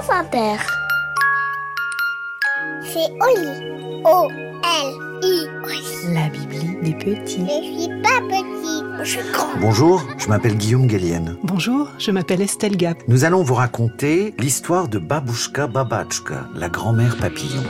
[0.00, 0.56] France Inter.
[2.82, 4.02] C'est Oli.
[4.04, 5.46] O-L-I.
[6.14, 7.46] La Bibli des petits.
[7.46, 9.48] Je suis pas petit, je suis grand.
[9.60, 11.36] Bonjour, je m'appelle Guillaume Gallienne.
[11.42, 12.96] Bonjour, je m'appelle Estelle Gap.
[13.08, 17.62] Nous allons vous raconter l'histoire de Babushka Babachka, la grand-mère papillon.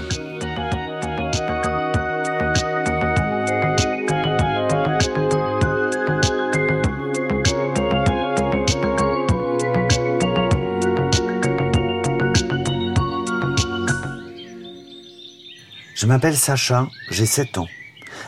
[16.01, 17.69] Je m'appelle Sacha, j'ai 7 ans.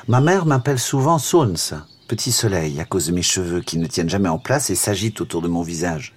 [0.07, 1.55] Ma mère m'appelle souvent Sons,
[2.07, 5.23] petit soleil, à cause de mes cheveux qui ne tiennent jamais en place et s'agitent
[5.23, 6.13] autour de mon visage.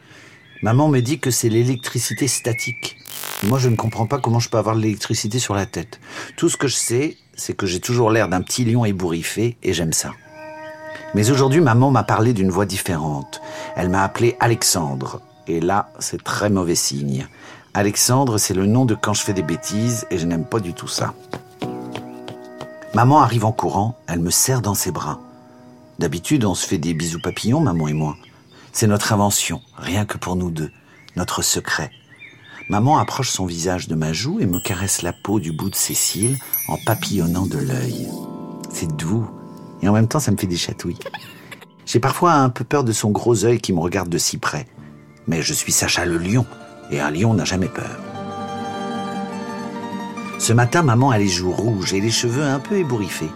[0.64, 2.98] Maman me dit que c'est l'électricité statique.
[3.44, 6.02] Moi, je ne comprends pas comment je peux avoir de l'électricité sur la tête.
[6.36, 9.72] Tout ce que je sais, c'est que j'ai toujours l'air d'un petit lion ébouriffé et
[9.72, 10.12] j'aime ça.
[11.14, 13.40] Mais aujourd'hui, maman m'a parlé d'une voix différente.
[13.78, 15.22] Elle m'a appelé Alexandre.
[15.48, 17.30] Et là, c'est très mauvais signe.
[17.74, 20.74] Alexandre, c'est le nom de quand je fais des bêtises et je n'aime pas du
[20.74, 21.14] tout ça.
[22.96, 25.20] Maman arrive en courant, elle me serre dans ses bras.
[26.00, 28.16] D'habitude, on se fait des bisous papillons, maman et moi.
[28.72, 30.72] C'est notre invention, rien que pour nous deux,
[31.18, 31.92] notre secret.
[32.70, 35.76] Maman approche son visage de ma joue et me caresse la peau du bout de
[35.76, 36.38] ses cils
[36.70, 38.08] en papillonnant de l'œil.
[38.72, 39.30] C'est doux,
[39.82, 41.00] et en même temps ça me fait des chatouilles.
[41.86, 44.68] J'ai parfois un peu peur de son gros œil qui me regarde de si près.
[45.28, 46.46] Mais je suis Sacha le lion,
[46.92, 48.05] et un lion n'a jamais peur.
[50.46, 53.32] Ce matin, maman a les joues rouges et les cheveux un peu ébouriffés.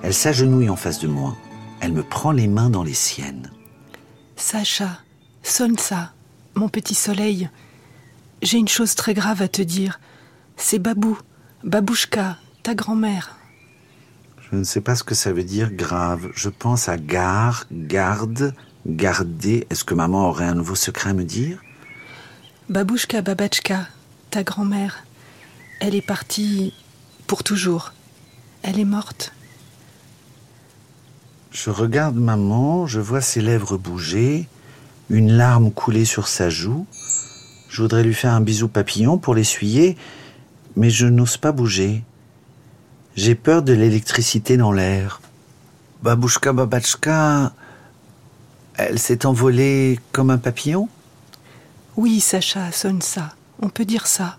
[0.00, 1.36] Elle s'agenouille en face de moi.
[1.80, 3.50] Elle me prend les mains dans les siennes.
[4.36, 5.00] Sacha,
[5.42, 6.14] sonne ça,
[6.54, 7.50] mon petit soleil.
[8.40, 10.00] J'ai une chose très grave à te dire.
[10.56, 11.18] C'est Babou,
[11.62, 13.36] Babouchka, ta grand-mère.
[14.50, 16.30] Je ne sais pas ce que ça veut dire grave.
[16.34, 18.54] Je pense à gare, garde,
[18.86, 19.66] garder.
[19.68, 21.60] Est-ce que maman aurait un nouveau secret à me dire?
[22.70, 23.88] Babouchka Babachka,
[24.30, 25.04] ta grand-mère.
[25.80, 26.72] Elle est partie
[27.26, 27.92] pour toujours.
[28.62, 29.32] Elle est morte.
[31.50, 34.48] Je regarde maman, je vois ses lèvres bouger,
[35.10, 36.86] une larme couler sur sa joue.
[37.68, 39.96] Je voudrais lui faire un bisou papillon pour l'essuyer,
[40.76, 42.04] mais je n'ose pas bouger.
[43.14, 45.20] J'ai peur de l'électricité dans l'air.
[46.02, 47.52] Babouchka Babachka,
[48.74, 50.88] elle s'est envolée comme un papillon?
[51.96, 53.34] Oui, Sacha, sonne ça.
[53.60, 54.36] On peut dire ça.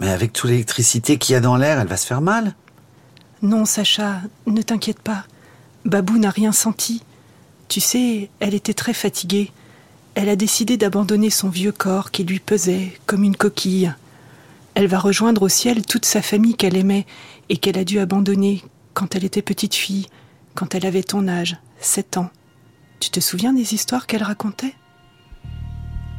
[0.00, 2.54] Mais avec toute l'électricité qu'il y a dans l'air, elle va se faire mal.
[3.42, 5.24] Non, Sacha, ne t'inquiète pas.
[5.84, 7.02] Babou n'a rien senti.
[7.68, 9.52] Tu sais, elle était très fatiguée.
[10.14, 13.92] Elle a décidé d'abandonner son vieux corps qui lui pesait comme une coquille.
[14.74, 17.06] Elle va rejoindre au ciel toute sa famille qu'elle aimait
[17.48, 20.06] et qu'elle a dû abandonner quand elle était petite fille,
[20.54, 22.30] quand elle avait ton âge, sept ans.
[23.00, 24.74] Tu te souviens des histoires qu'elle racontait?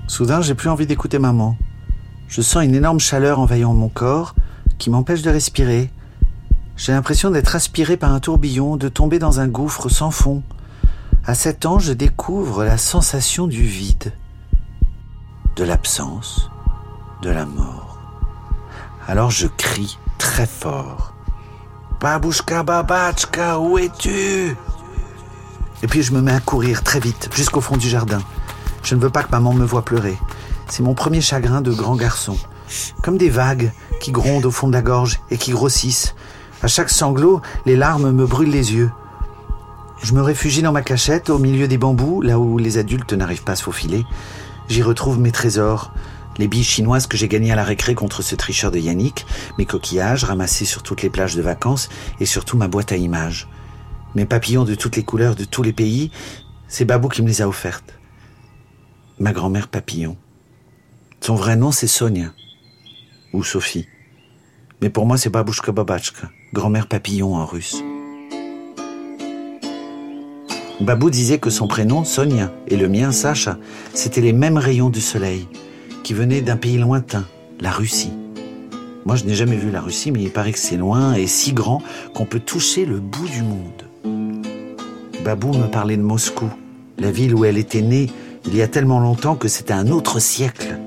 [0.07, 1.57] Soudain, j'ai plus envie d'écouter maman.
[2.27, 4.35] Je sens une énorme chaleur envahissant mon corps
[4.77, 5.91] qui m'empêche de respirer.
[6.75, 10.43] J'ai l'impression d'être aspiré par un tourbillon, de tomber dans un gouffre sans fond.
[11.25, 14.13] À sept ans, je découvre la sensation du vide,
[15.55, 16.49] de l'absence,
[17.21, 17.97] de la mort.
[19.07, 21.13] Alors je crie très fort.
[22.01, 24.55] Babouchka Babachka, où es-tu?
[25.83, 28.21] Et puis je me mets à courir très vite jusqu'au fond du jardin.
[28.83, 30.17] Je ne veux pas que maman me voie pleurer.
[30.67, 32.37] C'est mon premier chagrin de grand garçon.
[33.03, 36.15] Comme des vagues qui grondent au fond de la gorge et qui grossissent.
[36.61, 38.91] À chaque sanglot, les larmes me brûlent les yeux.
[40.01, 43.43] Je me réfugie dans ma cachette au milieu des bambous, là où les adultes n'arrivent
[43.43, 44.03] pas à se faufiler.
[44.67, 45.91] J'y retrouve mes trésors,
[46.37, 49.25] les billes chinoises que j'ai gagnées à la récré contre ce tricheur de Yannick,
[49.57, 51.89] mes coquillages ramassés sur toutes les plages de vacances
[52.19, 53.47] et surtout ma boîte à images.
[54.15, 56.11] Mes papillons de toutes les couleurs de tous les pays,
[56.67, 57.93] c'est Babou qui me les a offertes.
[59.19, 60.17] Ma grand-mère papillon.
[61.25, 62.27] Son vrai nom, c'est Sonia.
[63.33, 63.87] Ou Sophie.
[64.79, 67.81] Mais pour moi, c'est Babouchka Babachka, grand-mère papillon en russe.
[70.79, 73.57] Babou disait que son prénom, Sonia, et le mien, Sacha,
[73.95, 75.47] c'était les mêmes rayons du soleil,
[76.03, 77.25] qui venaient d'un pays lointain,
[77.59, 78.13] la Russie.
[79.03, 81.53] Moi, je n'ai jamais vu la Russie, mais il paraît que c'est loin et si
[81.53, 81.81] grand
[82.13, 84.43] qu'on peut toucher le bout du monde.
[85.23, 86.51] Babou me parlait de Moscou,
[86.99, 88.11] la ville où elle était née
[88.45, 90.77] il y a tellement longtemps que c'était un autre siècle.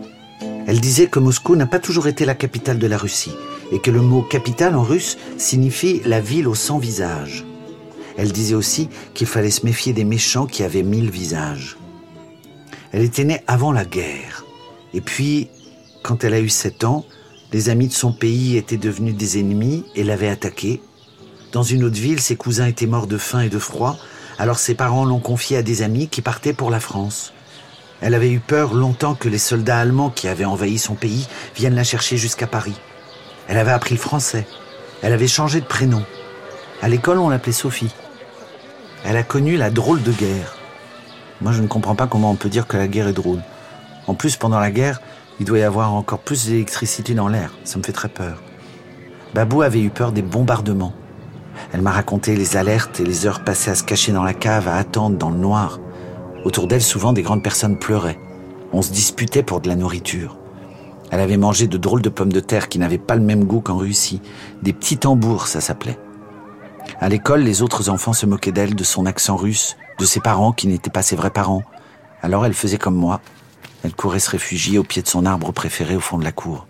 [0.69, 3.33] Elle disait que Moscou n'a pas toujours été la capitale de la Russie
[3.73, 7.47] et que le mot capitale en russe signifie la ville aux cent visages.
[8.19, 11.79] Elle disait aussi qu'il fallait se méfier des méchants qui avaient mille visages.
[12.93, 14.45] Elle était née avant la guerre.
[14.93, 15.49] Et puis,
[16.03, 17.07] quand elle a eu sept ans,
[17.51, 20.83] les amis de son pays étaient devenus des ennemis et l'avaient attaquée.
[21.51, 23.97] Dans une autre ville, ses cousins étaient morts de faim et de froid,
[24.39, 27.33] alors ses parents l'ont confiée à des amis qui partaient pour la France.
[28.01, 31.75] Elle avait eu peur longtemps que les soldats allemands qui avaient envahi son pays viennent
[31.75, 32.79] la chercher jusqu'à Paris.
[33.49, 34.47] Elle avait appris le français.
[35.03, 36.05] Elle avait changé de prénom.
[36.81, 37.95] À l'école, on l'appelait Sophie.
[39.05, 40.57] Elle a connu la drôle de guerre.
[41.41, 43.43] Moi, je ne comprends pas comment on peut dire que la guerre est drôle.
[44.07, 45.01] En plus, pendant la guerre,
[45.41, 47.53] il doit y avoir encore plus d'électricité dans l'air.
[47.65, 48.43] Ça me fait très peur.
[49.35, 50.95] Babou avait eu peur des bombardements.
[51.73, 54.69] Elle m'a raconté les alertes et les heures passées à se cacher dans la cave,
[54.69, 55.79] à attendre dans le noir.
[56.45, 58.19] Autour d'elle, souvent, des grandes personnes pleuraient.
[58.73, 60.37] On se disputait pour de la nourriture.
[61.11, 63.61] Elle avait mangé de drôles de pommes de terre qui n'avaient pas le même goût
[63.61, 64.21] qu'en Russie.
[64.63, 65.99] Des petits tambours, ça s'appelait.
[67.01, 70.53] À l'école, les autres enfants se moquaient d'elle, de son accent russe, de ses parents
[70.53, 71.63] qui n'étaient pas ses vrais parents.
[72.23, 73.21] Alors elle faisait comme moi.
[73.85, 76.67] Elle courait se réfugier au pied de son arbre préféré au fond de la cour.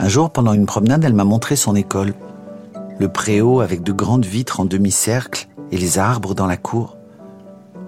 [0.00, 2.14] Un jour, pendant une promenade, elle m'a montré son école.
[2.98, 6.96] Le préau avec de grandes vitres en demi-cercle et les arbres dans la cour.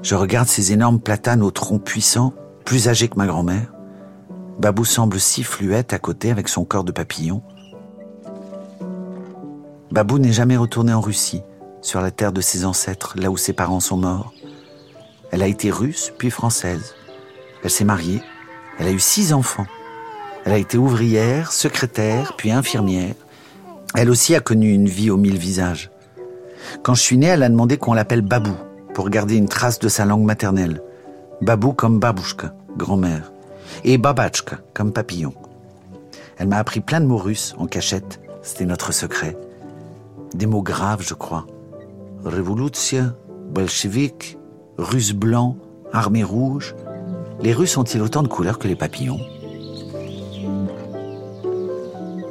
[0.05, 2.35] Je regarde ces énormes platanes au tronc puissant,
[2.67, 3.73] plus âgés que ma grand-mère.
[4.59, 7.43] Babou semble si fluette à côté avec son corps de papillon.
[9.91, 11.41] Babou n'est jamais retournée en Russie,
[11.81, 14.35] sur la terre de ses ancêtres, là où ses parents sont morts.
[15.31, 16.95] Elle a été russe, puis française.
[17.63, 18.21] Elle s'est mariée.
[18.79, 19.67] Elle a eu six enfants.
[20.45, 23.15] Elle a été ouvrière, secrétaire, puis infirmière.
[23.95, 25.91] Elle aussi a connu une vie aux mille visages.
[26.83, 28.55] Quand je suis né, elle a demandé qu'on l'appelle Babou,
[28.95, 30.81] pour garder une trace de sa langue maternelle.
[31.43, 33.33] Babou comme babouchka, grand-mère.
[33.83, 35.35] Et babachka, comme papillon.
[36.39, 38.21] Elle m'a appris plein de mots russes en cachette.
[38.43, 39.37] C'était notre secret.
[40.35, 41.47] Des mots graves, je crois.
[42.25, 43.13] Révolution,
[43.51, 44.39] bolchevique,
[44.79, 45.57] russe blanc,
[45.93, 46.75] armée rouge.
[47.41, 49.21] Les Russes ont-ils autant de couleurs que les papillons?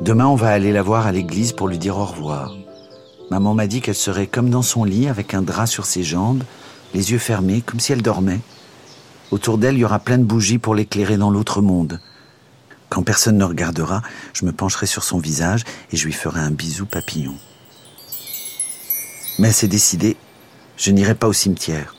[0.02, 2.56] Demain, on va aller la voir à l'église pour lui dire au revoir.
[3.32, 6.44] Maman m'a dit qu'elle serait comme dans son lit, avec un drap sur ses jambes,
[6.94, 8.42] les yeux fermés, comme si elle dormait.
[9.32, 12.00] Autour d'elle, il y aura plein de bougies pour l'éclairer dans l'autre monde.
[12.90, 14.04] Quand personne ne regardera,
[14.34, 17.36] je me pencherai sur son visage et je lui ferai un bisou papillon.
[19.40, 20.16] Mais c'est décidé,
[20.78, 21.96] je n'irai pas au cimetière.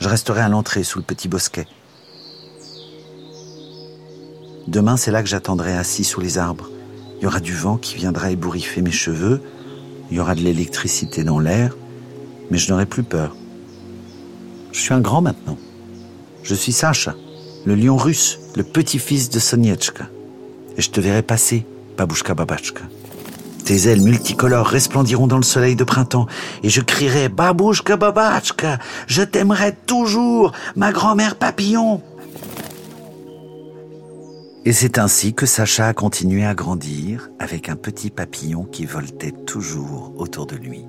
[0.00, 1.66] Je resterai à l'entrée sous le petit bosquet.
[4.68, 6.70] Demain, c'est là que j'attendrai assis sous les arbres.
[7.18, 9.42] Il y aura du vent qui viendra ébouriffer mes cheveux,
[10.10, 11.76] il y aura de l'électricité dans l'air,
[12.50, 13.34] mais je n'aurai plus peur.
[14.72, 15.58] Je suis un grand maintenant.
[16.42, 17.14] Je suis Sacha,
[17.64, 20.08] le lion russe, le petit-fils de Soniechka.
[20.76, 21.66] Et je te verrai passer,
[21.96, 22.82] babouchka babachka.
[23.64, 26.26] Tes ailes multicolores resplendiront dans le soleil de printemps,
[26.64, 32.02] et je crierai Babouchka babachka, je t'aimerai toujours, ma grand-mère papillon.
[34.66, 39.32] Et c'est ainsi que Sacha a continué à grandir avec un petit papillon qui voltait
[39.32, 40.84] toujours autour de lui.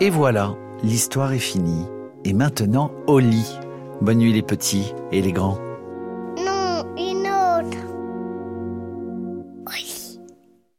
[0.00, 1.86] Et voilà, l'histoire est finie.
[2.24, 3.58] Et maintenant, au lit.
[4.00, 5.58] Bonne nuit les petits et les grands.